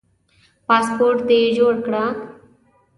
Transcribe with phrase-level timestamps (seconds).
[0.67, 2.03] پاسپورټ دي جوړ کړه